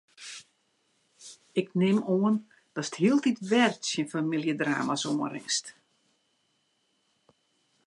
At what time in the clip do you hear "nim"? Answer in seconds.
1.81-1.97